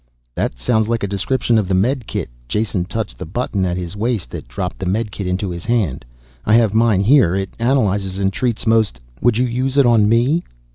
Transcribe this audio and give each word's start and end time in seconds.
"That 0.33 0.57
sounds 0.57 0.89
like 0.89 1.03
a 1.03 1.07
description 1.07 1.59
of 1.59 1.67
the 1.67 1.75
medikit." 1.75 2.27
Jason 2.47 2.85
touched 2.85 3.19
the 3.19 3.25
button 3.27 3.65
at 3.65 3.77
his 3.77 3.95
waist 3.95 4.31
that 4.31 4.47
dropped 4.47 4.79
the 4.79 4.87
medikit 4.87 5.27
into 5.27 5.51
his 5.51 5.65
hand. 5.65 6.05
"I 6.43 6.55
have 6.55 6.73
mine 6.73 7.01
here. 7.01 7.35
It 7.35 7.51
analyzes 7.59 8.17
and 8.17 8.33
treats 8.33 8.65
most..." 8.65 8.99
"Would 9.21 9.37
you 9.37 9.45
use 9.45 9.77
it 9.77 9.85
on 9.85 10.09
me?" 10.09 10.43